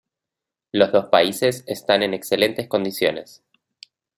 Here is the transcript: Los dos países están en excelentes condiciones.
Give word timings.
Los 0.71 0.91
dos 0.91 1.09
países 1.11 1.63
están 1.67 2.01
en 2.01 2.15
excelentes 2.15 2.67
condiciones. 2.67 3.43